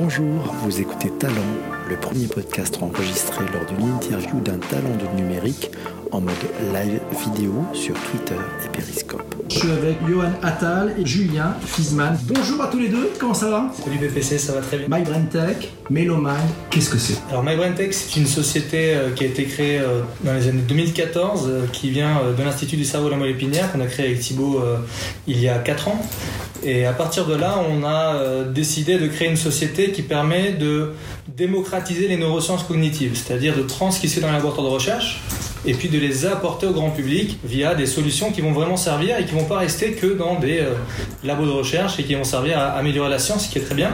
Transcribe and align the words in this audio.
Bonjour, 0.00 0.54
vous 0.62 0.80
écoutez 0.80 1.10
Talent, 1.10 1.34
le 1.88 1.96
premier 1.96 2.28
podcast 2.28 2.78
enregistré 2.80 3.44
lors 3.52 3.66
d'une 3.66 3.94
interview 3.96 4.38
d'un 4.38 4.58
talent 4.58 4.94
de 4.96 5.20
numérique 5.20 5.72
en 6.12 6.20
mode 6.20 6.34
live 6.72 7.00
vidéo 7.24 7.52
sur 7.72 7.94
Twitter 7.94 8.36
et 8.64 8.68
Periscope. 8.68 9.34
Je 9.50 9.58
suis 9.58 9.70
avec 9.72 9.96
Johan 10.08 10.30
Attal 10.42 10.94
et 10.98 11.04
Julien 11.04 11.56
Fisman. 11.66 12.16
Bonjour 12.24 12.62
à 12.62 12.68
tous 12.68 12.78
les 12.78 12.88
deux, 12.88 13.10
comment 13.18 13.34
ça 13.34 13.50
va? 13.50 13.72
Salut 13.84 13.98
BPC, 13.98 14.38
ça 14.38 14.52
va 14.52 14.60
très 14.60 14.78
bien. 14.78 14.86
MyBrainTech, 14.88 15.72
Meloman, 15.90 16.36
qu'est-ce 16.70 16.90
que 16.90 16.98
c'est? 16.98 17.18
Alors 17.30 17.42
MyBrainTech, 17.42 17.92
c'est 17.92 18.20
une 18.20 18.26
société 18.26 18.94
euh, 18.94 19.10
qui 19.10 19.24
a 19.24 19.26
été 19.26 19.46
créée 19.46 19.80
euh, 19.80 20.02
dans 20.22 20.34
les 20.34 20.46
années 20.46 20.62
2014, 20.62 21.48
euh, 21.48 21.66
qui 21.72 21.90
vient 21.90 22.20
de 22.36 22.42
l'Institut 22.42 22.76
du 22.76 22.84
cerveau 22.84 23.06
de 23.06 23.12
la 23.12 23.16
moelle 23.16 23.30
épinière, 23.30 23.72
qu'on 23.72 23.80
a 23.80 23.86
créé 23.86 24.06
avec 24.06 24.20
Thibaut 24.20 24.62
il 25.26 25.40
y 25.40 25.48
a 25.48 25.58
4 25.58 25.88
ans. 25.88 26.00
Et 26.62 26.86
à 26.86 26.92
partir 26.92 27.26
de 27.26 27.34
là, 27.34 27.56
on 27.70 27.84
a 27.84 28.44
décidé 28.44 28.98
de 28.98 29.06
créer 29.06 29.28
une 29.28 29.36
société 29.36 29.92
qui 29.92 30.02
permet 30.02 30.52
de 30.52 30.92
démocratiser 31.28 32.08
les 32.08 32.16
neurosciences 32.16 32.64
cognitives, 32.64 33.16
c'est-à-dire 33.16 33.54
de 33.56 33.62
fait 33.62 34.20
dans 34.20 34.26
les 34.26 34.34
laboratoires 34.34 34.66
de 34.66 34.72
recherche 34.72 35.22
et 35.66 35.74
puis 35.74 35.88
de 35.88 35.98
les 35.98 36.26
apporter 36.26 36.66
au 36.66 36.72
grand 36.72 36.90
public 36.90 37.38
via 37.44 37.74
des 37.74 37.86
solutions 37.86 38.32
qui 38.32 38.40
vont 38.40 38.52
vraiment 38.52 38.76
servir 38.76 39.18
et 39.18 39.24
qui 39.24 39.34
vont 39.34 39.44
pas 39.44 39.58
rester 39.58 39.92
que 39.92 40.06
dans 40.06 40.38
des 40.38 40.62
labos 41.24 41.46
de 41.46 41.50
recherche 41.50 41.98
et 41.98 42.04
qui 42.04 42.14
vont 42.14 42.24
servir 42.24 42.58
à 42.58 42.70
améliorer 42.70 43.10
la 43.10 43.18
science, 43.18 43.46
ce 43.46 43.52
qui 43.52 43.58
est 43.58 43.62
très 43.62 43.74
bien, 43.74 43.92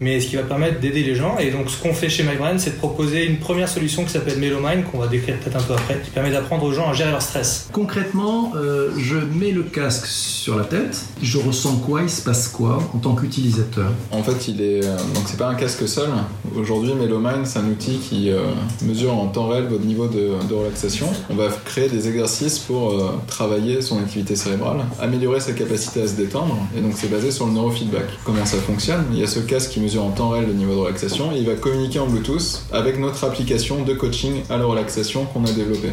mais 0.00 0.18
ce 0.18 0.28
qui 0.28 0.36
va 0.36 0.42
permettre 0.42 0.80
d'aider 0.80 1.02
les 1.02 1.14
gens. 1.14 1.38
Et 1.38 1.50
donc, 1.50 1.68
ce 1.68 1.80
qu'on 1.80 1.92
fait 1.92 2.08
chez 2.08 2.22
MyBrain, 2.22 2.56
c'est 2.58 2.70
de 2.70 2.76
proposer 2.76 3.26
une 3.26 3.36
première 3.36 3.68
solution 3.68 4.04
qui 4.04 4.10
s'appelle 4.10 4.38
Melomind, 4.38 4.84
qu'on 4.90 4.98
va 4.98 5.06
décrire 5.06 5.38
peut-être 5.38 5.56
un 5.56 5.62
peu 5.62 5.74
après, 5.74 6.00
qui 6.02 6.10
permet 6.10 6.30
d'apprendre 6.30 6.64
aux 6.64 6.72
gens 6.72 6.88
à 6.88 6.94
gérer 6.94 7.10
leur 7.10 7.22
stress. 7.22 7.68
Concrètement, 7.72 8.52
euh, 8.56 8.90
je 8.98 9.16
mets 9.16 9.50
le 9.50 9.62
casque 9.62 10.06
sur 10.06 10.56
la 10.56 10.64
tête, 10.64 11.04
je 11.22 11.38
ressens 11.38 11.76
quoi, 11.76 12.02
il 12.02 12.10
se 12.10 12.22
passe 12.22 12.48
quoi 12.48 12.78
en 12.94 12.98
tant 12.98 13.14
qu'utilisateur? 13.14 13.90
En 14.10 14.22
fait, 14.22 14.48
il 14.48 14.62
est 14.62 14.84
euh, 14.84 14.96
donc 15.14 15.24
c'est 15.26 15.38
pas 15.38 15.48
un 15.48 15.54
casque 15.54 15.86
seul. 15.86 16.08
Aujourd'hui, 16.56 16.94
Melomind, 16.94 17.44
c'est 17.44 17.58
un 17.58 17.68
outil 17.68 17.98
qui 17.98 18.30
euh, 18.30 18.40
mesure 18.82 19.14
en 19.14 19.26
temps 19.26 19.48
réel 19.48 19.64
votre 19.64 19.84
niveau 19.84 20.06
de, 20.06 20.30
de, 20.48 20.54
relaxation. 20.54 21.08
On 21.28 21.34
va 21.34 21.48
créer 21.64 21.88
des 21.88 22.08
exercices 22.08 22.58
pour 22.58 23.20
travailler 23.26 23.82
son 23.82 23.98
activité 23.98 24.34
cérébrale, 24.36 24.78
améliorer 25.00 25.40
sa 25.40 25.52
capacité 25.52 26.02
à 26.02 26.06
se 26.06 26.14
détendre. 26.14 26.56
Et 26.76 26.80
donc, 26.80 26.92
c'est 26.96 27.10
basé 27.10 27.30
sur 27.30 27.46
le 27.46 27.52
neurofeedback. 27.52 28.04
Comment 28.24 28.44
ça 28.44 28.58
fonctionne? 28.58 29.04
Il 29.12 29.18
y 29.18 29.22
a 29.22 29.26
ce 29.26 29.40
casque 29.40 29.70
qui 29.70 29.80
mesure 29.80 29.89
en 29.98 30.10
temps 30.10 30.30
réel 30.30 30.46
le 30.46 30.52
niveau 30.52 30.74
de 30.74 30.78
relaxation 30.80 31.32
et 31.32 31.38
il 31.38 31.46
va 31.46 31.54
communiquer 31.54 31.98
en 31.98 32.06
Bluetooth 32.06 32.62
avec 32.72 32.98
notre 32.98 33.24
application 33.24 33.82
de 33.82 33.94
coaching 33.94 34.42
à 34.48 34.56
la 34.56 34.64
relaxation 34.64 35.24
qu'on 35.26 35.44
a 35.44 35.52
développée. 35.52 35.92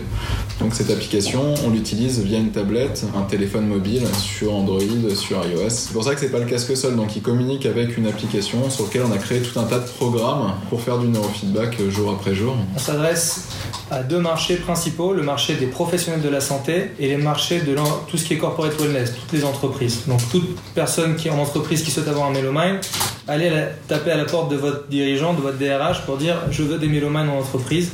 Donc 0.60 0.74
cette 0.74 0.90
application, 0.90 1.54
on 1.66 1.70
l'utilise 1.70 2.20
via 2.20 2.40
une 2.40 2.52
tablette, 2.52 3.06
un 3.16 3.24
téléphone 3.24 3.68
mobile 3.68 4.04
sur 4.20 4.54
Android, 4.54 4.80
sur 5.16 5.38
iOS. 5.46 5.70
C'est 5.70 5.94
pour 5.94 6.04
ça 6.04 6.14
que 6.14 6.20
c'est 6.20 6.32
pas 6.32 6.40
le 6.40 6.46
casque 6.46 6.76
seul, 6.76 6.96
donc 6.96 7.16
il 7.16 7.22
communique 7.22 7.66
avec 7.66 7.98
une 7.98 8.08
application 8.08 8.70
sur 8.70 8.86
laquelle 8.86 9.04
on 9.08 9.12
a 9.12 9.18
créé 9.18 9.42
tout 9.42 9.60
un 9.60 9.64
tas 9.64 9.80
de 9.80 9.88
programmes 9.88 10.54
pour 10.70 10.82
faire 10.82 10.98
du 10.98 11.08
neurofeedback 11.08 11.90
jour 11.90 12.12
après 12.12 12.36
jour. 12.36 12.56
On 12.76 12.80
s'adresse 12.80 13.48
à 13.90 14.04
deux 14.04 14.20
marchés 14.20 14.56
principaux, 14.56 15.14
le 15.14 15.24
marché 15.24 15.56
des 15.56 15.68
professionnels 15.68 16.22
de 16.22 16.30
la 16.30 16.42
santé 16.42 16.92
et 17.00 17.08
les 17.08 17.18
marchés 17.18 17.62
de 17.62 17.76
tout 18.08 18.18
ce 18.18 18.26
qui 18.26 18.34
est 18.34 18.38
corporate 18.38 18.80
wellness, 18.80 19.14
toutes 19.14 19.32
les 19.32 19.46
entreprises. 19.46 20.02
Donc 20.08 20.20
toute 20.32 20.58
personne 20.74 21.16
qui 21.16 21.28
est 21.28 21.32
en 21.32 21.40
entreprise 21.40 21.84
qui 21.84 21.92
souhaite 21.92 22.08
avoir 22.08 22.28
un 22.28 22.32
Melomind, 22.32 22.80
allez 23.28 23.52
taper 23.88 24.12
à 24.12 24.18
la 24.18 24.26
porte 24.26 24.50
de 24.52 24.56
votre 24.56 24.88
dirigeant, 24.88 25.34
de 25.34 25.42
votre 25.42 25.58
DRH 25.58 26.06
pour 26.06 26.18
dire 26.18 26.36
je 26.52 26.64
veux 26.64 26.78
des 26.78 26.88
mélomanes 26.88 27.30
en 27.30 27.40
entreprise 27.40 27.92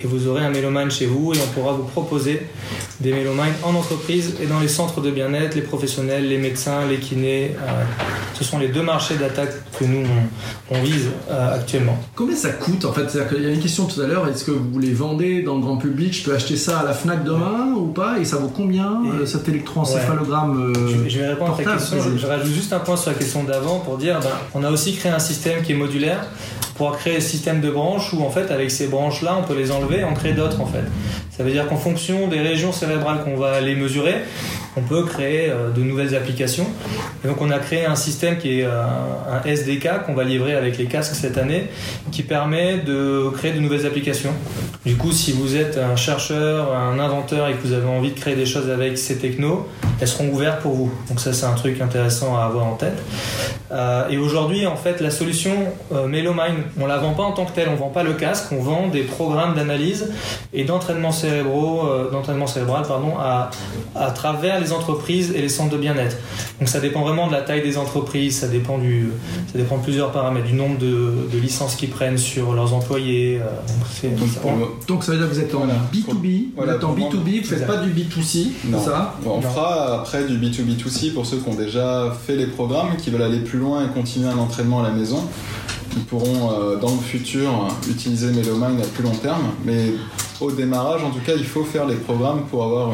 et 0.00 0.06
vous 0.06 0.28
aurez 0.28 0.44
un 0.44 0.50
mélomane 0.50 0.90
chez 0.90 1.06
vous 1.06 1.32
et 1.34 1.38
on 1.38 1.52
pourra 1.52 1.72
vous 1.72 1.84
proposer 1.84 2.46
des 3.00 3.12
mélomanes 3.12 3.52
en 3.64 3.74
entreprise 3.74 4.34
et 4.40 4.46
dans 4.46 4.60
les 4.60 4.68
centres 4.68 5.00
de 5.00 5.10
bien-être, 5.10 5.54
les 5.54 5.62
professionnels, 5.62 6.28
les 6.28 6.38
médecins, 6.38 6.86
les 6.88 6.98
kinés. 6.98 7.56
Euh, 7.60 7.84
ce 8.34 8.44
sont 8.44 8.58
les 8.58 8.68
deux 8.68 8.82
marchés 8.82 9.16
d'attaque 9.16 9.52
que 9.78 9.84
nous 9.84 10.06
on, 10.70 10.82
vise 10.82 11.08
euh, 11.30 11.56
actuellement. 11.56 11.98
Combien 12.14 12.36
ça 12.36 12.50
coûte 12.50 12.84
en 12.84 12.92
fait? 12.92 13.18
Il 13.36 13.42
y 13.42 13.46
a 13.46 13.50
une 13.50 13.60
question 13.60 13.86
tout 13.86 14.00
à 14.00 14.06
l'heure, 14.06 14.28
est-ce 14.28 14.44
que 14.44 14.52
vous 14.52 14.78
les 14.78 14.92
vendez 14.92 15.42
dans 15.42 15.56
le 15.56 15.60
grand 15.60 15.76
public? 15.76 16.14
Je 16.14 16.24
peux 16.24 16.34
acheter 16.34 16.56
ça 16.56 16.80
à 16.80 16.84
la 16.84 16.92
FNAC 16.92 17.24
demain 17.24 17.72
ou 17.76 17.86
pas? 17.86 18.18
Et 18.20 18.24
ça 18.24 18.36
vaut 18.36 18.52
combien 18.54 19.02
euh, 19.12 19.26
cet 19.26 19.48
électroencéphalogramme 19.48 20.72
je, 21.08 21.18
vais 21.18 21.28
répondre 21.28 21.56
à 21.58 21.62
ta 21.62 21.72
question. 21.74 21.96
Je, 22.16 22.26
rajoute 22.26 22.52
juste 22.52 22.72
un 22.72 22.78
point 22.78 22.96
sur 22.96 23.10
la 23.10 23.16
question 23.16 23.42
d'avant 23.42 23.80
pour 23.80 23.98
dire 23.98 24.20
ben, 24.20 24.30
on 24.54 24.62
a 24.62 24.70
aussi 24.70 24.94
créé 24.94 25.10
un 25.10 25.18
système 25.18 25.62
qui 25.62 25.72
est 25.72 25.76
modulaire 25.76 26.24
pour 26.78 26.96
créer 26.96 27.16
un 27.16 27.20
système 27.20 27.60
de 27.60 27.70
branches 27.70 28.12
où 28.14 28.22
en 28.22 28.30
fait 28.30 28.50
avec 28.50 28.70
ces 28.70 28.86
branches 28.86 29.22
là 29.22 29.36
on 29.38 29.42
peut 29.42 29.58
les 29.58 29.72
enlever 29.72 29.98
et 29.98 30.04
en 30.04 30.14
créer 30.14 30.32
d'autres 30.32 30.60
en 30.60 30.66
fait. 30.66 30.84
Ça 31.36 31.42
veut 31.44 31.50
dire 31.50 31.68
qu'en 31.68 31.76
fonction 31.76 32.28
des 32.28 32.40
régions 32.40 32.72
cérébrales 32.72 33.22
qu'on 33.24 33.36
va 33.36 33.52
aller 33.52 33.74
mesurer, 33.74 34.14
on 34.76 34.80
peut 34.80 35.04
créer 35.04 35.50
euh, 35.50 35.70
de 35.70 35.82
nouvelles 35.82 36.14
applications. 36.14 36.66
Et 37.24 37.28
donc 37.28 37.40
on 37.40 37.50
a 37.50 37.58
créé 37.58 37.84
un 37.84 37.96
système 37.96 38.38
qui 38.38 38.60
est 38.60 38.64
euh, 38.64 38.82
un 39.30 39.44
SDK 39.44 40.04
qu'on 40.06 40.14
va 40.14 40.24
livrer 40.24 40.54
avec 40.54 40.78
les 40.78 40.86
casques 40.86 41.14
cette 41.14 41.36
année, 41.36 41.68
qui 42.12 42.22
permet 42.22 42.78
de 42.78 43.28
créer 43.34 43.52
de 43.52 43.60
nouvelles 43.60 43.86
applications. 43.86 44.32
Du 44.86 44.96
coup, 44.96 45.12
si 45.12 45.32
vous 45.32 45.56
êtes 45.56 45.78
un 45.78 45.96
chercheur, 45.96 46.74
un 46.76 46.98
inventeur 46.98 47.48
et 47.48 47.54
que 47.54 47.62
vous 47.62 47.72
avez 47.72 47.88
envie 47.88 48.10
de 48.10 48.18
créer 48.18 48.36
des 48.36 48.46
choses 48.46 48.70
avec 48.70 48.98
ces 48.98 49.18
technos, 49.18 49.68
elles 50.00 50.08
seront 50.08 50.28
ouvertes 50.28 50.60
pour 50.60 50.72
vous. 50.72 50.90
Donc 51.08 51.20
ça, 51.20 51.32
c'est 51.32 51.46
un 51.46 51.54
truc 51.54 51.80
intéressant 51.80 52.36
à 52.36 52.44
avoir 52.44 52.66
en 52.66 52.74
tête. 52.74 52.98
Euh, 53.70 54.08
et 54.08 54.18
aujourd'hui, 54.18 54.66
en 54.66 54.76
fait, 54.76 55.00
la 55.00 55.10
solution 55.10 55.52
Melomind, 55.90 56.56
on 56.80 56.86
la 56.86 56.98
vend 56.98 57.12
pas 57.12 57.22
en 57.22 57.32
tant 57.32 57.44
que 57.44 57.52
telle, 57.52 57.68
on 57.68 57.76
vend 57.76 57.88
pas 57.88 58.02
le 58.02 58.14
casque, 58.14 58.46
on 58.52 58.62
vend 58.62 58.88
des 58.88 59.02
programmes 59.02 59.54
d'analyse 59.54 60.10
et 60.52 60.64
d'entraînement 60.64 61.12
cérébraux, 61.12 61.82
d'entraînement 62.10 62.46
cérébral, 62.46 62.84
pardon, 62.86 63.14
à, 63.18 63.50
à 63.94 64.10
travers 64.10 64.60
les 64.60 64.72
entreprises 64.72 65.32
et 65.34 65.40
les 65.40 65.48
centres 65.48 65.70
de 65.70 65.76
bien-être. 65.78 66.16
Donc 66.58 66.68
ça 66.68 66.80
dépend 66.80 67.02
vraiment 67.02 67.26
de 67.26 67.32
la 67.32 67.42
taille 67.42 67.62
des 67.62 67.78
entreprises, 67.78 68.38
ça 68.38 68.48
dépend, 68.48 68.78
du, 68.78 69.10
ça 69.52 69.58
dépend 69.58 69.78
de 69.78 69.82
plusieurs 69.82 70.10
paramètres, 70.10 70.46
du 70.46 70.54
nombre 70.54 70.78
de, 70.78 71.38
licences 71.40 71.76
qu'ils 71.76 71.90
prennent 71.90 72.18
sur 72.18 72.52
leurs 72.52 72.74
employés. 72.74 73.40
Euh, 73.40 74.08
donc, 74.88 75.04
ça, 75.04 75.12
veut 75.12 75.18
dire 75.18 75.28
que 75.28 75.34
vous 75.34 75.40
êtes 75.40 75.54
en 75.54 75.66
B2B, 75.66 76.48
vous 76.56 76.64
êtes 76.64 76.84
en 76.84 76.94
B2B, 76.94 77.12
vous 77.12 77.36
ne 77.36 77.42
faites 77.42 77.66
pas 77.66 77.76
du 77.76 77.90
B2C, 77.90 78.48
ça? 78.84 79.14
On 79.24 79.40
fera 79.40 79.87
après 79.94 80.24
du 80.24 80.38
B2B2C 80.38 81.12
pour 81.12 81.26
ceux 81.26 81.38
qui 81.38 81.48
ont 81.48 81.54
déjà 81.54 82.16
fait 82.26 82.36
les 82.36 82.46
programmes, 82.46 82.96
qui 82.96 83.10
veulent 83.10 83.22
aller 83.22 83.40
plus 83.40 83.58
loin 83.58 83.84
et 83.84 83.88
continuer 83.88 84.28
un 84.28 84.38
entraînement 84.38 84.80
à 84.80 84.84
la 84.84 84.94
maison. 84.94 85.22
Ils 85.96 86.04
pourront 86.04 86.52
euh, 86.52 86.76
dans 86.76 86.90
le 86.90 87.00
futur 87.00 87.50
utiliser 87.88 88.30
Melomind 88.32 88.80
à 88.80 88.86
plus 88.86 89.02
long 89.02 89.14
terme, 89.14 89.42
mais 89.64 89.92
au 90.40 90.52
démarrage, 90.52 91.02
en 91.02 91.10
tout 91.10 91.20
cas, 91.24 91.32
il 91.36 91.44
faut 91.44 91.64
faire 91.64 91.86
les 91.86 91.96
programmes 91.96 92.42
pour 92.50 92.62
avoir 92.62 92.90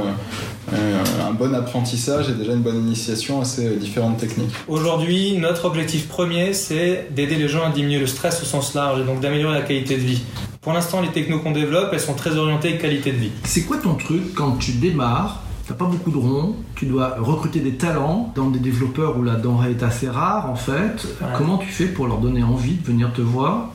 euh, 0.72 1.04
un 1.28 1.32
bon 1.32 1.54
apprentissage 1.54 2.30
et 2.30 2.32
déjà 2.32 2.52
une 2.52 2.62
bonne 2.62 2.78
initiation 2.78 3.40
à 3.40 3.44
ces 3.44 3.76
différentes 3.76 4.16
techniques. 4.16 4.54
Aujourd'hui, 4.66 5.36
notre 5.38 5.66
objectif 5.66 6.08
premier, 6.08 6.54
c'est 6.54 7.08
d'aider 7.10 7.36
les 7.36 7.48
gens 7.48 7.66
à 7.66 7.70
diminuer 7.70 7.98
le 7.98 8.06
stress 8.06 8.40
au 8.42 8.46
sens 8.46 8.74
large 8.74 9.00
et 9.00 9.04
donc 9.04 9.20
d'améliorer 9.20 9.54
la 9.54 9.64
qualité 9.64 9.96
de 9.96 10.02
vie. 10.02 10.22
Pour 10.62 10.72
l'instant, 10.72 11.02
les 11.02 11.08
technos 11.08 11.40
qu'on 11.40 11.50
développe, 11.50 11.90
elles 11.92 12.00
sont 12.00 12.14
très 12.14 12.36
orientées 12.36 12.78
qualité 12.78 13.12
de 13.12 13.18
vie. 13.18 13.32
C'est 13.44 13.62
quoi 13.64 13.76
ton 13.76 13.94
truc 13.94 14.34
quand 14.34 14.52
tu 14.52 14.72
démarres 14.72 15.43
T'as 15.66 15.74
pas 15.74 15.86
beaucoup 15.86 16.10
de 16.10 16.18
ronds, 16.18 16.56
tu 16.74 16.84
dois 16.84 17.16
recruter 17.18 17.60
des 17.60 17.76
talents 17.76 18.32
dans 18.34 18.50
des 18.50 18.58
développeurs 18.58 19.16
où 19.16 19.22
la 19.22 19.36
denrée 19.36 19.70
est 19.70 19.82
assez 19.82 20.08
rare 20.10 20.50
en 20.50 20.56
fait. 20.56 21.06
Comment 21.38 21.56
tu 21.56 21.68
fais 21.68 21.86
pour 21.86 22.06
leur 22.06 22.18
donner 22.18 22.42
envie 22.42 22.74
de 22.74 22.84
venir 22.84 23.12
te 23.14 23.22
voir 23.22 23.70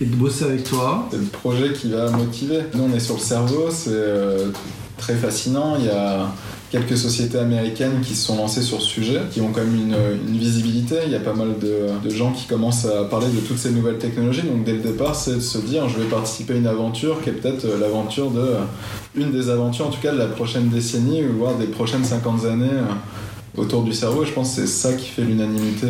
et 0.00 0.06
de 0.06 0.16
bosser 0.16 0.44
avec 0.46 0.64
toi? 0.64 1.08
C'est 1.10 1.18
le 1.18 1.24
projet 1.24 1.74
qui 1.74 1.90
va 1.90 2.10
motiver. 2.10 2.60
Nous, 2.74 2.84
on 2.84 2.96
est 2.96 3.00
sur 3.00 3.16
le 3.16 3.20
cerveau, 3.20 3.68
c'est 3.70 3.90
euh, 3.92 4.50
très 4.96 5.14
fascinant. 5.14 5.76
Il 5.78 5.84
y 5.84 5.90
a 5.90 6.28
quelques 6.70 6.96
sociétés 6.96 7.38
américaines 7.38 8.00
qui 8.02 8.14
se 8.14 8.26
sont 8.26 8.36
lancées 8.36 8.62
sur 8.62 8.80
ce 8.80 8.86
sujet, 8.86 9.20
qui 9.32 9.40
ont 9.40 9.50
quand 9.52 9.60
même 9.60 9.74
une, 9.74 10.38
visibilité. 10.38 10.96
Il 11.06 11.12
y 11.12 11.16
a 11.16 11.20
pas 11.20 11.34
mal 11.34 11.54
de, 11.58 12.10
gens 12.10 12.32
qui 12.32 12.46
commencent 12.46 12.86
à 12.86 13.04
parler 13.04 13.26
de 13.28 13.40
toutes 13.40 13.58
ces 13.58 13.70
nouvelles 13.70 13.98
technologies. 13.98 14.42
Donc 14.42 14.64
dès 14.64 14.72
le 14.72 14.78
départ, 14.78 15.14
c'est 15.14 15.34
de 15.34 15.40
se 15.40 15.58
dire 15.58 15.88
je 15.88 15.98
vais 15.98 16.08
participer 16.08 16.54
à 16.54 16.56
une 16.56 16.66
aventure 16.66 17.22
qui 17.22 17.30
est 17.30 17.32
peut-être 17.32 17.64
euh, 17.64 17.80
l'aventure 17.80 18.30
de 18.30 18.54
une 19.16 19.32
des 19.32 19.50
aventures 19.50 19.88
en 19.88 19.90
tout 19.90 20.00
cas 20.00 20.12
de 20.12 20.18
la 20.18 20.26
prochaine 20.26 20.68
décennie, 20.68 21.22
voire 21.22 21.56
des 21.56 21.66
prochaines 21.66 22.04
50 22.04 22.44
années 22.44 22.68
euh, 22.70 23.60
autour 23.60 23.82
du 23.82 23.92
cerveau. 23.92 24.24
Je 24.24 24.32
pense 24.32 24.54
que 24.54 24.62
c'est 24.62 24.68
ça 24.68 24.92
qui 24.92 25.06
fait 25.06 25.22
l'unanimité 25.22 25.88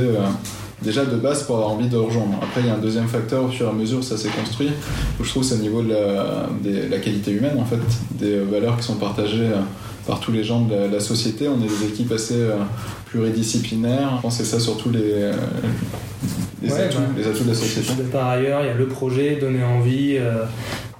déjà 0.82 1.04
de 1.04 1.16
base 1.16 1.42
pour 1.42 1.56
avoir 1.56 1.72
envie 1.72 1.88
de 1.88 1.96
rejoindre. 1.96 2.38
Après, 2.42 2.60
il 2.60 2.66
y 2.66 2.70
a 2.70 2.74
un 2.74 2.78
deuxième 2.78 3.08
facteur, 3.08 3.44
au 3.44 3.48
fur 3.48 3.66
et 3.66 3.70
à 3.70 3.72
mesure, 3.72 4.02
ça 4.02 4.16
s'est 4.16 4.28
construit, 4.28 4.70
où 5.20 5.24
je 5.24 5.30
trouve 5.30 5.42
c'est 5.42 5.56
au 5.56 5.58
niveau 5.58 5.82
de 5.82 5.90
la, 5.90 6.98
qualité 6.98 7.32
humaine, 7.32 7.58
en 7.58 7.64
fait, 7.64 7.80
des 8.12 8.38
valeurs 8.38 8.76
qui 8.76 8.84
sont 8.84 8.96
partagées 8.96 9.42
euh, 9.42 9.60
par 10.06 10.20
tous 10.20 10.32
les 10.32 10.44
gens 10.44 10.62
de 10.62 10.74
la, 10.74 11.00
société. 11.00 11.48
On 11.48 11.62
est 11.62 11.68
des 11.68 11.86
équipes 11.86 12.12
assez 12.12 12.34
euh, 12.34 12.56
pluridisciplinaires. 13.06 14.16
Je 14.16 14.22
pense 14.22 14.38
que 14.38 14.44
c'est 14.44 14.50
ça 14.50 14.60
surtout 14.60 14.90
les, 14.90 15.00
euh, 15.04 15.32
les, 16.62 16.72
atouts, 16.72 16.98
bah, 16.98 17.04
les, 17.16 17.26
atouts, 17.26 17.44
de 17.44 17.48
la 17.48 17.54
société. 17.54 17.92
Par 18.12 18.28
ailleurs, 18.28 18.60
il 18.62 18.66
y 18.66 18.70
a 18.70 18.74
le 18.74 18.86
projet, 18.86 19.36
donner 19.36 19.64
envie. 19.64 20.18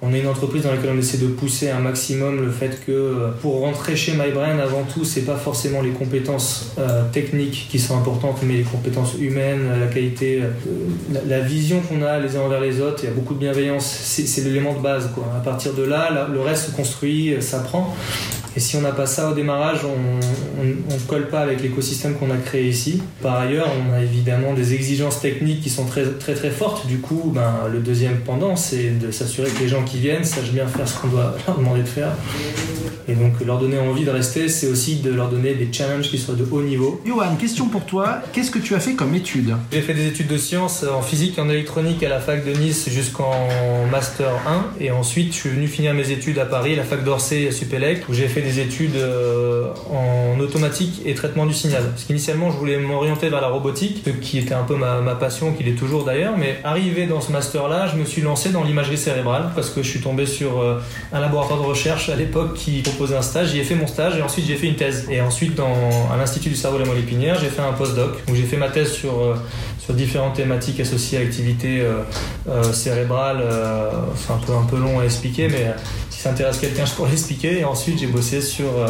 On 0.03 0.11
est 0.15 0.19
une 0.19 0.27
entreprise 0.27 0.63
dans 0.63 0.71
laquelle 0.71 0.89
on 0.95 0.97
essaie 0.97 1.19
de 1.19 1.27
pousser 1.27 1.69
un 1.69 1.79
maximum 1.79 2.43
le 2.43 2.49
fait 2.49 2.83
que 2.83 2.91
euh, 2.91 3.31
pour 3.39 3.59
rentrer 3.59 3.95
chez 3.95 4.13
MyBrain, 4.13 4.57
avant 4.57 4.81
tout, 4.81 5.05
c'est 5.05 5.21
pas 5.21 5.35
forcément 5.35 5.79
les 5.83 5.91
compétences 5.91 6.71
euh, 6.79 7.03
techniques 7.11 7.67
qui 7.69 7.77
sont 7.77 7.95
importantes, 7.95 8.39
mais 8.41 8.55
les 8.55 8.63
compétences 8.63 9.13
humaines, 9.19 9.61
la 9.79 9.85
qualité, 9.85 10.41
euh, 10.41 11.19
la, 11.27 11.41
vision 11.41 11.81
qu'on 11.81 12.01
a 12.01 12.17
les 12.19 12.35
uns 12.35 12.41
envers 12.41 12.61
les 12.61 12.81
autres. 12.81 13.03
Il 13.03 13.09
y 13.09 13.11
a 13.11 13.13
beaucoup 13.13 13.35
de 13.35 13.39
bienveillance. 13.39 13.85
C'est 13.85 14.43
l'élément 14.43 14.73
de 14.73 14.79
base. 14.79 15.11
Quoi. 15.13 15.23
À 15.37 15.39
partir 15.39 15.75
de 15.75 15.83
là, 15.83 16.27
le 16.33 16.41
reste 16.41 16.69
se 16.69 16.71
construit, 16.71 17.35
s'apprend. 17.39 17.95
Et 18.55 18.59
si 18.59 18.75
on 18.75 18.81
n'a 18.81 18.91
pas 18.91 19.05
ça 19.05 19.29
au 19.29 19.33
démarrage, 19.33 19.79
on 19.85 20.63
ne 20.63 20.99
colle 21.07 21.27
pas 21.29 21.39
avec 21.39 21.61
l'écosystème 21.61 22.15
qu'on 22.15 22.31
a 22.31 22.37
créé 22.37 22.67
ici. 22.67 23.01
Par 23.21 23.39
ailleurs, 23.39 23.69
on 23.89 23.93
a 23.93 24.01
évidemment 24.01 24.53
des 24.53 24.73
exigences 24.73 25.21
techniques 25.21 25.61
qui 25.61 25.69
sont 25.69 25.85
très 25.85 26.05
très 26.05 26.33
très 26.33 26.49
fortes. 26.49 26.87
Du 26.87 26.99
coup, 26.99 27.31
ben, 27.33 27.53
le 27.71 27.79
deuxième 27.79 28.17
pendant, 28.19 28.55
c'est 28.55 28.99
de 28.99 29.11
s'assurer 29.11 29.49
que 29.49 29.59
les 29.59 29.69
gens 29.69 29.83
qui 29.83 29.99
viennent 29.99 30.25
sachent 30.25 30.51
bien 30.51 30.67
faire 30.67 30.87
ce 30.87 30.99
qu'on 30.99 31.07
doit 31.07 31.35
leur 31.47 31.57
demander 31.57 31.81
de 31.81 31.87
faire. 31.87 32.11
Et 33.07 33.13
donc 33.13 33.33
leur 33.45 33.59
donner 33.59 33.79
envie 33.79 34.05
de 34.05 34.09
rester, 34.09 34.47
c'est 34.47 34.67
aussi 34.67 34.97
de 34.97 35.11
leur 35.11 35.29
donner 35.29 35.53
des 35.53 35.67
challenges 35.71 36.09
qui 36.09 36.17
soient 36.17 36.35
de 36.35 36.45
haut 36.49 36.61
niveau. 36.61 37.01
Johan, 37.05 37.35
question 37.35 37.67
pour 37.67 37.85
toi. 37.85 38.21
Qu'est-ce 38.31 38.51
que 38.51 38.59
tu 38.59 38.75
as 38.75 38.79
fait 38.79 38.93
comme 38.93 39.13
études 39.15 39.55
J'ai 39.71 39.81
fait 39.81 39.93
des 39.93 40.07
études 40.07 40.27
de 40.27 40.37
sciences 40.37 40.83
en 40.83 41.01
physique 41.01 41.37
et 41.37 41.41
en 41.41 41.49
électronique 41.49 42.03
à 42.03 42.09
la 42.09 42.19
fac 42.19 42.45
de 42.45 42.51
Nice 42.51 42.89
jusqu'en 42.89 43.47
master 43.91 44.31
1. 44.47 44.83
Et 44.83 44.91
ensuite, 44.91 45.33
je 45.33 45.39
suis 45.39 45.49
venu 45.49 45.67
finir 45.67 45.93
mes 45.93 46.11
études 46.11 46.39
à 46.39 46.45
Paris, 46.45 46.75
la 46.75 46.83
fac 46.83 47.03
d'Orsay 47.03 47.47
à 47.47 47.51
Supélec, 47.51 48.07
où 48.07 48.13
j'ai 48.13 48.27
fait 48.27 48.40
des 48.41 48.59
études 48.59 48.95
euh, 48.95 49.67
en 49.89 50.39
automatique 50.39 51.01
et 51.05 51.13
traitement 51.13 51.45
du 51.45 51.53
signal. 51.53 51.83
Parce 51.89 52.03
qu'initialement, 52.03 52.51
je 52.51 52.57
voulais 52.57 52.77
m'orienter 52.77 53.29
vers 53.29 53.41
la 53.41 53.47
robotique, 53.47 54.03
qui 54.21 54.37
était 54.37 54.53
un 54.53 54.63
peu 54.63 54.75
ma, 54.75 55.15
passion, 55.15 55.53
qui 55.53 55.63
l'est 55.63 55.73
toujours 55.73 56.03
d'ailleurs. 56.03 56.37
Mais 56.37 56.59
arrivé 56.63 57.05
dans 57.07 57.21
ce 57.21 57.31
master-là, 57.31 57.87
je 57.87 57.97
me 57.97 58.05
suis 58.05 58.21
lancé 58.21 58.49
dans 58.49 58.63
l'imagerie 58.63 58.97
cérébrale 58.97 59.51
parce 59.55 59.69
que 59.69 59.83
je 59.83 59.89
suis 59.89 60.01
tombé 60.01 60.25
sur 60.25 60.59
euh, 60.59 60.79
un 61.13 61.19
laboratoire 61.19 61.59
de 61.61 61.65
recherche 61.65 62.09
à 62.09 62.15
l'époque 62.15 62.55
qui 62.55 62.81
proposait 62.81 63.15
un 63.15 63.21
stage. 63.21 63.49
J'y 63.51 63.59
ai 63.59 63.63
fait 63.63 63.75
mon 63.75 63.87
stage 63.87 64.17
et 64.17 64.21
ensuite 64.21 64.45
j'ai 64.45 64.55
fait 64.55 64.67
une 64.67 64.75
thèse. 64.75 65.07
Et 65.09 65.21
ensuite, 65.21 65.55
dans, 65.55 65.73
à 66.11 66.17
l'Institut 66.17 66.49
du 66.49 66.55
cerveau 66.55 66.77
de 66.77 66.83
la 66.83 66.89
moelle 66.89 66.99
épinière, 66.99 67.37
j'ai 67.39 67.49
fait 67.49 67.61
un 67.61 67.73
postdoc 67.73 68.17
où 68.29 68.35
j'ai 68.35 68.43
fait 68.43 68.57
ma 68.57 68.69
thèse 68.69 68.91
sur, 68.91 69.19
euh, 69.19 69.35
sur 69.79 69.93
différentes 69.93 70.35
thématiques 70.35 70.79
associées 70.79 71.17
à 71.17 71.21
l'activité 71.21 71.81
cérébrale. 72.71 73.43
c'est 74.15 74.31
un 74.31 74.37
peu, 74.37 74.53
un 74.53 74.65
peu 74.65 74.77
long 74.77 74.99
à 74.99 75.05
expliquer, 75.05 75.47
mais 75.47 75.73
si 76.21 76.25
ça 76.25 76.33
intéresse 76.33 76.59
quelqu'un, 76.59 76.85
je 76.85 76.93
pourrais 76.93 77.09
l'expliquer. 77.09 77.61
Et 77.61 77.65
ensuite, 77.65 77.97
j'ai 77.97 78.05
bossé 78.05 78.41
sur, 78.41 78.67
euh, 78.77 78.89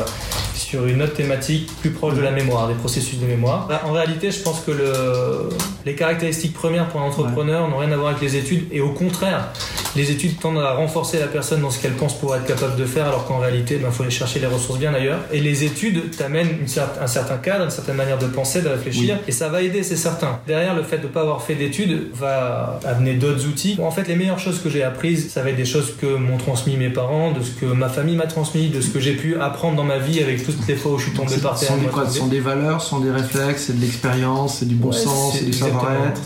sur 0.53 0.85
une 0.85 1.01
autre 1.01 1.13
thématique 1.13 1.71
plus 1.79 1.91
proche 1.91 2.15
de 2.15 2.21
la 2.21 2.31
mémoire, 2.31 2.67
des 2.67 2.73
processus 2.73 3.19
de 3.19 3.25
mémoire. 3.25 3.67
Bah, 3.67 3.83
en 3.85 3.93
réalité, 3.93 4.31
je 4.31 4.41
pense 4.41 4.59
que 4.59 4.71
le, 4.71 5.47
les 5.85 5.95
caractéristiques 5.95 6.53
premières 6.53 6.89
pour 6.89 6.99
un 6.99 7.05
entrepreneur 7.05 7.69
n'ont 7.69 7.77
rien 7.77 7.91
à 7.93 7.95
voir 7.95 8.09
avec 8.09 8.21
les 8.21 8.35
études. 8.35 8.67
Et 8.73 8.81
au 8.81 8.91
contraire, 8.91 9.53
les 9.95 10.11
études 10.11 10.39
tendent 10.39 10.59
à 10.59 10.73
renforcer 10.73 11.19
la 11.19 11.27
personne 11.27 11.61
dans 11.61 11.69
ce 11.69 11.79
qu'elle 11.81 11.93
pense 11.93 12.17
pouvoir 12.17 12.39
être 12.39 12.47
capable 12.47 12.75
de 12.75 12.85
faire, 12.85 13.07
alors 13.07 13.25
qu'en 13.25 13.39
réalité, 13.39 13.75
il 13.75 13.81
bah, 13.81 13.89
faut 13.91 14.03
aller 14.03 14.11
chercher 14.11 14.39
les 14.39 14.47
ressources 14.47 14.79
bien 14.79 14.93
ailleurs. 14.93 15.19
Et 15.31 15.39
les 15.39 15.63
études 15.63 16.15
t'amènent 16.15 16.57
un 17.01 17.07
certain 17.07 17.37
cadre, 17.37 17.65
une 17.65 17.71
certaine 17.71 17.95
manière 17.95 18.17
de 18.17 18.27
penser, 18.27 18.61
de 18.61 18.69
réfléchir, 18.69 19.17
et 19.27 19.31
ça 19.31 19.49
va 19.49 19.61
aider, 19.61 19.83
c'est 19.83 19.95
certain. 19.95 20.39
Derrière, 20.47 20.75
le 20.75 20.83
fait 20.83 20.97
de 20.97 21.03
ne 21.03 21.07
pas 21.07 21.21
avoir 21.21 21.41
fait 21.43 21.55
d'études 21.55 22.09
va 22.13 22.79
amener 22.85 23.15
d'autres 23.15 23.45
outils. 23.47 23.77
en 23.81 23.91
fait, 23.91 24.07
les 24.07 24.15
meilleures 24.15 24.39
choses 24.39 24.61
que 24.61 24.69
j'ai 24.69 24.83
apprises, 24.83 25.31
ça 25.31 25.41
va 25.41 25.49
être 25.49 25.57
des 25.57 25.65
choses 25.65 25.93
que 25.99 26.15
m'ont 26.15 26.37
transmis 26.37 26.77
mes 26.77 26.89
parents, 26.89 27.31
de 27.31 27.41
ce 27.41 27.51
que 27.51 27.65
ma 27.65 27.89
famille 27.89 28.15
m'a 28.15 28.27
transmis, 28.27 28.69
de 28.69 28.81
ce 28.81 28.89
que 28.89 28.99
j'ai 28.99 29.13
pu 29.13 29.39
apprendre 29.39 29.75
dans 29.75 29.83
ma 29.83 29.97
vie 29.97 30.21
avec 30.21 30.45
toutes 30.45 30.67
les 30.67 30.75
fois 30.75 30.93
où 30.93 30.97
je 30.97 31.05
suis 31.05 31.13
tombé 31.13 31.35
par 31.37 31.59
terre. 31.59 31.73
Ce 32.07 32.19
sont 32.19 32.27
des 32.27 32.39
valeurs, 32.39 32.81
ce 32.81 32.89
sont 32.89 32.99
des 32.99 33.11
réflexes, 33.11 33.65
c'est 33.67 33.75
de 33.75 33.81
l'expérience, 33.81 34.59
c'est 34.59 34.67
du 34.67 34.75
bon 34.75 34.91
sens, 34.91 35.37
c'est 35.37 35.45
du 35.45 35.53
savoir-être. 35.53 36.21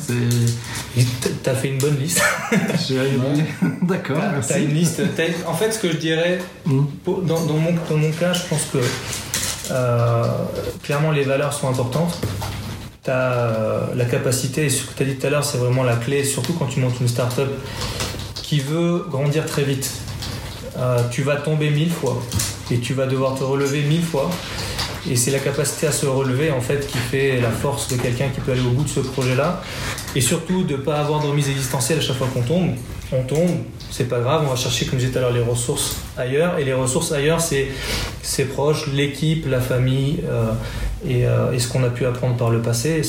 T'as 1.43 1.53
fait 1.53 1.69
une 1.69 1.77
bonne 1.77 1.97
liste. 1.97 2.21
D'accord. 3.81 4.17
T'as 4.47 4.59
une 4.59 4.73
liste. 4.73 5.01
En 5.47 5.53
fait, 5.53 5.71
ce 5.71 5.79
que 5.79 5.91
je 5.91 5.97
dirais, 5.97 6.39
hmm. 6.65 6.83
dans, 7.05 7.39
mon, 7.39 7.73
dans 7.89 7.97
mon 7.97 8.11
cas, 8.11 8.33
je 8.33 8.43
pense 8.47 8.63
que 8.71 8.79
euh, 9.71 10.23
clairement 10.83 11.11
les 11.11 11.23
valeurs 11.23 11.53
sont 11.53 11.69
importantes. 11.69 12.19
Tu 13.03 13.11
as 13.11 13.33
euh, 13.33 13.85
la 13.95 14.05
capacité, 14.05 14.65
et 14.65 14.69
ce 14.69 14.83
que 14.83 14.93
tu 14.95 15.03
as 15.03 15.05
dit 15.05 15.15
tout 15.15 15.27
à 15.27 15.29
l'heure, 15.29 15.43
c'est 15.43 15.57
vraiment 15.57 15.83
la 15.83 15.95
clé, 15.95 16.23
surtout 16.23 16.53
quand 16.53 16.65
tu 16.65 16.79
montes 16.79 16.99
une 16.99 17.07
start-up 17.07 17.49
qui 18.35 18.59
veut 18.59 19.05
grandir 19.09 19.45
très 19.45 19.63
vite. 19.63 19.91
Euh, 20.77 20.99
tu 21.09 21.23
vas 21.23 21.37
tomber 21.37 21.69
mille 21.69 21.91
fois 21.91 22.21
et 22.69 22.79
tu 22.79 22.93
vas 22.93 23.05
devoir 23.05 23.35
te 23.35 23.43
relever 23.43 23.81
mille 23.83 24.03
fois. 24.03 24.29
Et 25.09 25.15
c'est 25.15 25.31
la 25.31 25.39
capacité 25.39 25.87
à 25.87 25.91
se 25.91 26.05
relever 26.05 26.51
en 26.51 26.61
fait 26.61 26.87
qui 26.87 26.97
fait 26.97 27.39
la 27.39 27.51
force 27.51 27.87
de 27.89 27.95
quelqu'un 27.95 28.29
qui 28.29 28.41
peut 28.41 28.51
aller 28.53 28.61
au 28.61 28.71
bout 28.71 28.83
de 28.83 28.89
ce 28.89 29.01
projet-là. 29.01 29.61
Et 30.15 30.21
surtout 30.21 30.63
de 30.63 30.73
ne 30.73 30.77
pas 30.77 30.97
avoir 30.97 31.21
de 31.21 31.27
remise 31.27 31.49
existentielle 31.49 31.99
à 31.99 32.01
chaque 32.01 32.17
fois 32.17 32.27
qu'on 32.33 32.41
tombe. 32.41 32.71
On 33.11 33.21
tombe, 33.21 33.51
c'est 33.91 34.09
pas 34.09 34.19
grave, 34.19 34.43
on 34.45 34.49
va 34.49 34.55
chercher, 34.55 34.85
comme 34.85 34.99
je 34.99 35.05
disais 35.05 35.11
tout 35.11 35.19
à 35.19 35.21
l'heure, 35.21 35.33
les 35.33 35.41
ressources 35.41 35.97
ailleurs. 36.17 36.57
Et 36.57 36.63
les 36.63 36.73
ressources 36.73 37.11
ailleurs, 37.11 37.39
c'est 37.39 37.67
ses 38.23 38.45
proches, 38.45 38.87
l'équipe, 38.87 39.45
la 39.47 39.61
famille, 39.61 40.21
euh, 40.27 40.51
euh, 41.07 41.51
et, 41.51 41.59
ce 41.59 41.67
qu'on 41.67 41.83
a 41.83 41.89
pu 41.89 42.05
apprendre 42.05 42.35
par 42.35 42.49
le 42.49 42.61
passé. 42.61 43.01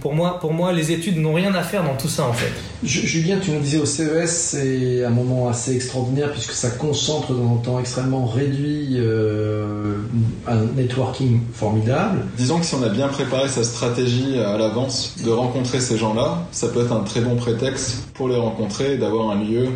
Pour 0.00 0.14
moi, 0.14 0.40
pour 0.40 0.52
moi, 0.52 0.72
les 0.72 0.90
études 0.90 1.18
n'ont 1.18 1.34
rien 1.34 1.54
à 1.54 1.62
faire 1.62 1.84
dans 1.84 1.94
tout 1.94 2.08
ça 2.08 2.24
en 2.24 2.32
fait. 2.32 2.52
Julien, 2.84 3.38
tu 3.40 3.50
nous 3.50 3.60
disais 3.60 3.78
au 3.78 3.86
CES, 3.86 4.30
c'est 4.30 5.04
un 5.04 5.10
moment 5.10 5.48
assez 5.48 5.74
extraordinaire 5.74 6.30
puisque 6.32 6.52
ça 6.52 6.68
concentre 6.68 7.32
dans 7.32 7.54
un 7.54 7.56
temps 7.56 7.78
extrêmement 7.78 8.26
réduit 8.26 8.96
euh, 8.98 9.96
un 10.46 10.64
networking 10.76 11.40
formidable. 11.54 12.26
Disons 12.36 12.58
que 12.58 12.66
si 12.66 12.74
on 12.74 12.82
a 12.82 12.90
bien 12.90 13.08
préparé 13.08 13.48
sa 13.48 13.64
stratégie 13.64 14.38
à 14.38 14.58
l'avance 14.58 15.16
de 15.24 15.30
rencontrer 15.30 15.80
ces 15.80 15.96
gens-là, 15.96 16.46
ça 16.52 16.68
peut 16.68 16.82
être 16.82 16.92
un 16.92 17.04
très 17.04 17.22
bon 17.22 17.36
prétexte 17.36 18.06
pour 18.12 18.28
les 18.28 18.36
rencontrer, 18.36 18.98
d'avoir 18.98 19.30
un 19.30 19.42
lieu 19.42 19.68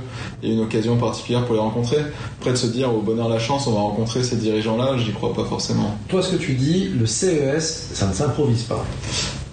et 0.42 0.52
une 0.52 0.60
occasion 0.60 0.98
particulière 0.98 1.46
pour 1.46 1.54
les 1.54 1.60
rencontrer. 1.60 1.98
Après 2.40 2.50
de 2.50 2.56
se 2.56 2.66
dire 2.66 2.94
au 2.94 3.00
bonheur 3.00 3.30
la 3.30 3.38
chance, 3.38 3.66
on 3.66 3.72
va 3.72 3.80
rencontrer 3.80 4.22
ces 4.22 4.36
dirigeants-là, 4.36 4.98
j'y 4.98 5.12
crois 5.12 5.32
pas 5.32 5.44
forcément. 5.44 5.96
Toi, 6.08 6.22
ce 6.22 6.32
que 6.32 6.36
tu 6.36 6.52
dis, 6.52 6.88
le 6.88 7.06
CES, 7.06 7.90
ça 7.94 8.06
ne 8.06 8.12
s'improvise 8.12 8.64
pas. 8.64 8.84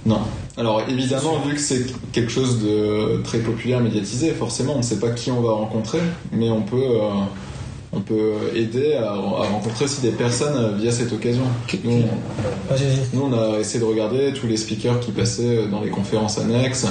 Non. 0.05 0.21
Alors 0.57 0.83
évidemment, 0.87 1.39
vu 1.39 1.55
que 1.55 1.59
c'est 1.59 1.85
quelque 2.11 2.31
chose 2.31 2.63
de 2.63 3.21
très 3.23 3.39
populaire, 3.39 3.81
médiatisé, 3.81 4.31
forcément, 4.31 4.73
on 4.75 4.77
ne 4.77 4.83
sait 4.83 4.99
pas 4.99 5.09
qui 5.09 5.31
on 5.31 5.41
va 5.41 5.51
rencontrer, 5.51 5.99
mais 6.31 6.49
on 6.49 6.61
peut, 6.61 6.77
euh, 6.77 7.09
on 7.95 8.01
peut 8.01 8.33
aider 8.53 8.93
à, 8.95 9.13
rencontrer 9.13 9.85
aussi 9.85 10.01
des 10.01 10.11
personnes 10.11 10.77
via 10.77 10.91
cette 10.91 11.11
occasion. 11.13 11.43
Nous, 11.83 13.21
on 13.21 13.33
a 13.33 13.59
essayé 13.59 13.79
de 13.79 13.85
regarder 13.85 14.33
tous 14.33 14.47
les 14.47 14.57
speakers 14.57 14.99
qui 14.99 15.11
passaient 15.11 15.67
dans 15.67 15.81
les 15.81 15.89
conférences 15.89 16.37
annexes, 16.37 16.85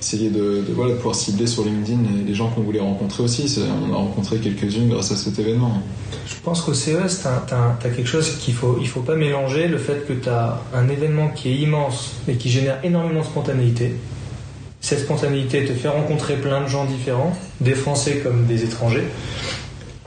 essayer 0.00 0.30
de, 0.30 0.64
voilà, 0.74 0.92
de 0.92 0.96
pouvoir 0.96 1.14
cibler 1.14 1.46
sur 1.46 1.64
LinkedIn 1.64 2.00
les 2.26 2.34
gens 2.34 2.48
qu'on 2.48 2.62
voulait 2.62 2.80
rencontrer 2.80 3.22
aussi. 3.22 3.60
On 3.88 3.92
a 3.92 3.96
rencontré 3.96 4.38
quelques-unes 4.38 4.88
grâce 4.88 5.12
à 5.12 5.16
cet 5.16 5.38
événement. 5.38 5.80
Je 6.26 6.34
pense 6.42 6.62
qu'au 6.62 6.74
CES, 6.74 7.22
tu 7.22 7.54
as, 7.54 7.76
quelque 7.82 8.08
chose 8.08 8.38
qu'il 8.38 8.54
faut, 8.54 8.78
il 8.80 8.88
faut 8.88 9.00
pas 9.00 9.16
mélanger, 9.16 9.68
le 9.68 9.78
fait 9.78 10.06
que 10.06 10.12
tu 10.12 10.28
as 10.28 10.60
un 10.74 10.88
événement 10.88 11.28
qui 11.28 11.50
est 11.50 11.56
immense 11.56 12.12
et 12.28 12.34
qui 12.34 12.50
génère 12.50 12.78
énormément 12.82 13.20
de 13.20 13.26
spontanéité. 13.26 13.94
Cette 14.80 15.00
spontanéité 15.00 15.64
te 15.66 15.72
fait 15.72 15.88
rencontrer 15.88 16.36
plein 16.36 16.62
de 16.62 16.66
gens 16.66 16.86
différents, 16.86 17.36
des 17.60 17.74
Français 17.74 18.20
comme 18.24 18.46
des 18.46 18.64
étrangers. 18.64 19.04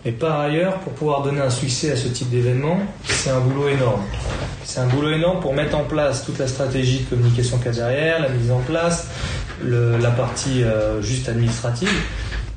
Et 0.05 0.11
par 0.11 0.39
ailleurs, 0.41 0.79
pour 0.79 0.93
pouvoir 0.93 1.23
donner 1.23 1.39
un 1.39 1.49
succès 1.49 1.91
à 1.91 1.95
ce 1.95 2.09
type 2.09 2.29
d'événement, 2.29 2.77
c'est 3.05 3.29
un 3.29 3.39
boulot 3.39 3.69
énorme. 3.69 4.01
C'est 4.65 4.81
un 4.81 4.87
boulot 4.87 5.11
énorme 5.11 5.39
pour 5.39 5.53
mettre 5.53 5.77
en 5.77 5.85
place 5.85 6.25
toute 6.25 6.39
la 6.39 6.47
stratégie 6.47 6.99
de 6.99 7.09
communication 7.09 7.57
qu'il 7.57 7.71
derrière, 7.71 8.21
la 8.21 8.29
mise 8.29 8.51
en 8.51 8.59
place, 8.59 9.07
la 9.63 10.11
partie 10.11 10.63
euh, 10.63 11.01
juste 11.01 11.29
administrative, 11.29 11.89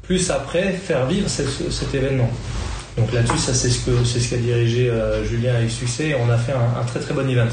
plus 0.02 0.30
après 0.30 0.72
faire 0.72 1.06
vivre 1.06 1.28
cet 1.28 1.94
événement. 1.94 2.30
Donc 2.96 3.12
là-dessus, 3.12 3.38
ça 3.38 3.54
c'est 3.54 3.68
ce 3.68 3.84
que 3.84 4.04
c'est 4.04 4.20
ce 4.20 4.30
qu'a 4.30 4.38
dirigé 4.38 4.88
euh, 4.88 5.24
Julien 5.24 5.54
avec 5.54 5.70
succès. 5.70 6.08
Et 6.08 6.14
on 6.14 6.30
a 6.30 6.38
fait 6.38 6.52
un, 6.52 6.84
très 6.84 7.00
très 7.00 7.14
bon 7.14 7.28
event. 7.28 7.48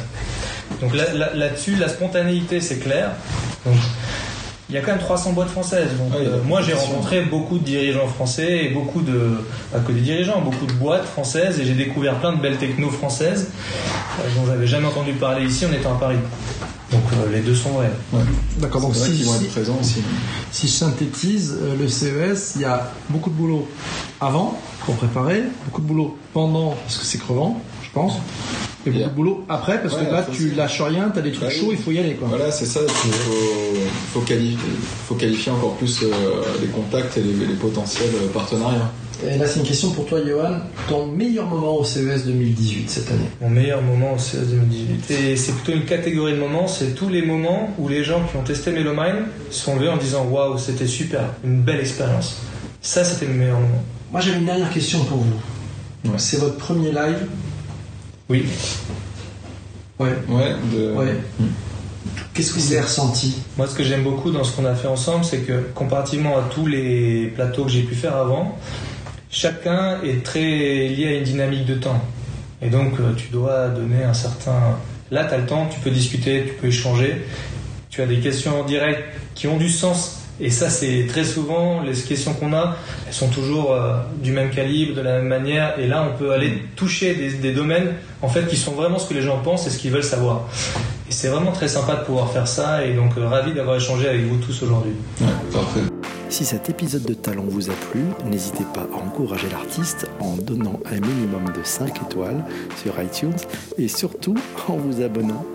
Donc 0.82 0.94
là-dessus, 0.96 1.76
la 1.76 1.90
spontanéité 1.90 2.62
c'est 2.62 2.80
clair. 2.80 3.12
Il 4.74 4.78
y 4.78 4.80
a 4.80 4.82
quand 4.82 4.94
même 4.94 5.00
300 5.00 5.34
boîtes 5.34 5.50
françaises. 5.50 5.90
Donc, 6.00 6.16
euh, 6.16 6.40
moi, 6.48 6.64
j'ai 6.64 6.74
rencontré 6.74 7.22
beaucoup 7.22 7.60
de 7.60 7.64
dirigeants 7.64 8.08
français 8.08 8.66
et 8.66 8.70
beaucoup 8.70 9.02
de, 9.02 9.38
pas 9.72 9.78
que 9.78 9.92
des 9.92 10.02
dirigeants, 10.02 10.42
beaucoup 10.42 10.66
de 10.66 10.74
boîtes 10.74 11.06
françaises 11.06 11.60
et 11.60 11.66
j'ai 11.66 11.76
découvert 11.76 12.20
plein 12.20 12.34
de 12.34 12.42
belles 12.42 12.58
technos 12.58 12.90
françaises 12.90 13.52
euh, 13.52 14.24
dont 14.36 14.48
j'avais 14.48 14.66
jamais 14.66 14.88
entendu 14.88 15.14
parler 15.14 15.46
ici 15.46 15.68
en 15.68 15.72
étant 15.72 15.96
à 15.96 16.00
Paris. 16.00 16.18
Donc 16.92 17.04
les 17.32 17.42
deux 17.42 17.54
sont 17.54 17.70
vrais. 17.70 17.92
D'accord. 18.58 18.82
Donc 18.82 18.96
si, 18.96 19.24
vont 19.24 19.36
être 19.36 19.50
présents 19.52 19.78
aussi. 19.80 20.02
Si 20.52 20.68
je 20.68 20.72
synthétise 20.72 21.56
le 21.80 21.88
CES, 21.88 22.54
il 22.56 22.62
y 22.62 22.66
a 22.66 22.92
beaucoup 23.10 23.30
de 23.30 23.36
boulot 23.36 23.68
avant, 24.22 24.60
pour 24.86 24.96
préparer, 24.96 25.44
beaucoup 25.66 25.82
de 25.82 25.88
boulot 25.88 26.18
pendant, 26.34 26.72
parce 26.72 26.98
que 26.98 27.06
c'est 27.06 27.20
crevant, 27.20 27.62
pense. 27.94 28.14
Et 28.86 28.90
beaucoup 28.90 29.10
de 29.10 29.16
boulot 29.16 29.46
après, 29.48 29.82
parce 29.82 29.96
que 29.96 30.04
là, 30.04 30.26
tu 30.30 30.52
lâches 30.52 30.82
rien, 30.82 31.10
tu 31.12 31.20
as 31.20 31.22
des 31.22 31.32
trucs 31.32 31.48
bah 31.48 31.50
chauds, 31.50 31.72
il 31.72 31.78
faut 31.78 31.92
y 31.92 32.00
aller. 32.00 32.16
Quoi. 32.16 32.28
Voilà, 32.28 32.52
c'est 32.52 32.66
ça, 32.66 32.82
il 32.84 32.90
faut, 32.90 34.20
faut, 35.08 35.16
qualifier, 35.16 35.52
encore 35.52 35.76
plus 35.76 36.04
euh, 36.04 36.08
les 36.62 36.68
contacts 36.68 37.18
et 37.18 37.22
les, 37.22 37.56
potentiels 37.56 38.10
partenariats. 38.34 38.92
Et 39.26 39.38
là, 39.38 39.48
c'est 39.48 39.62
une 39.62 39.66
question 39.66 39.92
pour 39.92 40.06
toi, 40.06 40.20
Johan. 40.26 40.58
Ton 40.90 41.08
meilleur 41.08 41.46
moment 41.46 41.78
au 41.78 41.86
CES 41.86 42.26
2018 42.26 42.90
cette 42.90 43.10
année? 43.10 43.30
Mon 43.40 43.50
meilleur 43.50 43.82
moment 43.82 44.16
au 44.16 44.18
CES 44.18 44.48
2018. 44.50 45.12
Et 45.12 45.38
c'est 45.38 45.54
plutôt 45.54 45.72
une 45.72 45.86
catégorie 45.86 46.34
de 46.34 46.40
moments, 46.40 46.68
c'est 46.68 46.94
tous 46.94 47.08
les 47.08 47.22
moments 47.22 47.74
où 47.80 47.88
les 47.88 48.04
gens 48.04 48.22
qui 48.30 48.36
ont 48.36 48.44
testé 48.44 48.72
Melomine 48.72 49.28
sont 49.50 49.76
venus 49.76 49.92
en 49.92 49.98
disant 49.98 50.26
Waouh, 50.26 50.58
c'était 50.58 50.88
super, 50.88 51.22
une 51.46 51.62
belle 51.62 51.80
expérience. 51.80 52.42
Ça, 52.82 53.06
c'était 53.06 53.28
le 53.28 53.34
meilleur 53.34 53.60
moment. 53.60 53.84
Moi, 54.12 54.20
j'avais 54.20 54.40
une 54.40 54.46
dernière 54.46 54.72
question 54.74 55.06
pour 55.06 55.20
vous. 55.20 56.18
C'est 56.18 56.38
votre 56.38 56.58
premier 56.58 56.92
live 56.92 57.28
Oui. 58.34 58.46
Ouais. 60.00 60.10
Ouais. 60.28 61.14
Hmm. 61.40 61.46
Qu'est-ce 62.34 62.52
que 62.52 62.60
vous 62.60 62.72
avez 62.72 62.82
ressenti? 62.82 63.36
Moi, 63.58 63.68
ce 63.68 63.76
que 63.76 63.84
j'aime 63.84 64.04
beaucoup 64.04 64.32
dans 64.32 64.44
ce 64.44 64.56
qu'on 64.56 64.66
a 64.66 64.74
fait 64.74 64.88
ensemble, 64.88 65.24
c'est 65.24 65.42
que 65.42 65.62
comparativement 65.76 66.40
à 66.40 66.42
tous 66.50 66.66
les 66.66 67.28
plateaux 67.36 67.66
que 67.66 67.70
j'ai 67.70 67.84
pu 67.84 67.94
faire 67.94 68.18
avant, 68.18 68.58
chacun 69.30 70.02
est 70.02 70.26
très 70.26 70.42
lié 70.42 71.10
à 71.10 71.18
une 71.20 71.24
dynamique 71.24 71.68
de 71.68 71.76
temps. 71.76 72.02
Et 72.64 72.70
donc, 72.70 73.00
euh, 73.00 73.14
tu 73.16 73.28
dois 73.28 73.68
donner 73.68 74.04
un 74.04 74.16
certain. 74.16 74.80
Là, 75.12 75.26
tu 75.26 75.36
as 75.36 75.38
le 75.38 75.46
temps, 75.46 75.68
tu 75.72 75.80
peux 75.82 75.92
discuter, 75.92 76.46
tu 76.48 76.54
peux 76.54 76.68
échanger. 76.68 77.22
Tu 77.92 78.02
as 78.02 78.08
des 78.08 78.18
questions 78.18 78.62
en 78.62 78.64
direct 78.64 79.04
qui 79.36 79.48
ont 79.48 79.58
du 79.58 79.70
sens. 79.70 80.23
Et 80.40 80.50
ça, 80.50 80.70
c'est 80.70 81.06
très 81.08 81.24
souvent, 81.24 81.82
les 81.82 81.94
questions 81.94 82.34
qu'on 82.34 82.54
a, 82.54 82.76
elles 83.08 83.14
sont 83.14 83.30
toujours 83.30 83.72
euh, 83.72 83.98
du 84.22 84.32
même 84.32 84.50
calibre, 84.50 84.96
de 84.96 85.02
la 85.02 85.20
même 85.20 85.28
manière. 85.28 85.80
Et 85.80 85.88
là, 85.88 86.10
on 86.12 86.18
peut 86.18 86.32
aller 86.32 86.64
toucher 86.76 87.14
des, 87.14 87.32
des, 87.34 87.54
domaines, 87.54 87.94
en 88.22 88.28
fait, 88.28 88.48
qui 88.48 88.58
sont 88.58 88.72
vraiment 88.72 88.98
ce 88.98 89.08
que 89.08 89.14
les 89.14 89.22
gens 89.22 89.38
pensent 89.40 89.68
et 89.68 89.70
ce 89.70 89.78
qu'ils 89.78 89.92
veulent 89.92 90.04
savoir. 90.04 90.48
Et 91.08 91.12
c'est 91.12 91.28
vraiment 91.28 91.52
très 91.52 91.68
sympa 91.68 91.96
de 91.96 92.04
pouvoir 92.04 92.32
faire 92.32 92.48
ça. 92.48 92.84
Et 92.86 92.94
donc, 92.94 93.12
euh, 93.18 93.28
ravi 93.28 93.54
d'avoir 93.54 93.76
échangé 93.78 94.08
avec 94.10 94.26
vous 94.26 94.38
tous 94.38 94.64
aujourd'hui. 94.64 94.94
Ouais, 95.22 95.28
parfait. 95.52 95.82
Si 96.30 96.46
cet 96.46 96.68
épisode 96.68 97.04
de 97.04 97.14
Talent 97.14 97.46
vous 97.48 97.70
a 97.70 97.74
plu, 97.92 98.02
n'hésitez 98.26 98.64
pas 98.74 98.88
à 98.92 99.06
encourager 99.06 99.48
l'artiste 99.52 100.08
en 100.20 100.36
donnant 100.36 100.80
un 100.88 101.00
minimum 101.00 101.46
de 101.56 101.64
5 101.64 101.96
étoiles 102.08 102.44
sur 102.82 103.00
iTunes 103.00 103.38
et 103.78 103.88
surtout 103.88 104.36
en 104.68 104.78
vous 104.78 105.04
abonnant 105.04 105.46